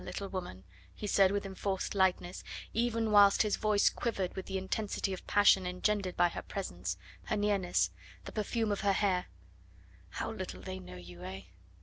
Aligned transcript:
little 0.03 0.29
woman," 0.29 0.63
he 0.95 1.05
said 1.05 1.31
with 1.31 1.45
enforced 1.45 1.93
lightness, 1.93 2.43
even 2.73 3.11
whilst 3.11 3.43
his 3.43 3.55
voice 3.57 3.87
quivered 3.87 4.35
with 4.35 4.47
the 4.47 4.57
intensity 4.57 5.13
of 5.13 5.27
passion 5.27 5.67
engendered 5.67 6.17
by 6.17 6.27
her 6.27 6.41
presence, 6.41 6.97
her 7.25 7.37
nearness, 7.37 7.91
the 8.25 8.31
perfume 8.31 8.71
of 8.71 8.81
her 8.81 8.93
hair, 8.93 9.27
"how 10.09 10.31
little 10.31 10.63
they 10.63 10.79
know 10.79 10.95
you, 10.97 11.21
eh? 11.23 11.41